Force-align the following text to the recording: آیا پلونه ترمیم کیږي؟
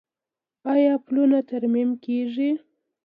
آیا 0.73 0.93
پلونه 1.05 1.39
ترمیم 1.49 1.89
کیږي؟ 2.03 2.49